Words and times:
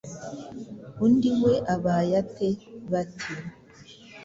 undi 1.03 1.29
we 1.41 1.53
abaye 1.75 2.11
ate? 2.21 2.49
Bati« 2.91 3.35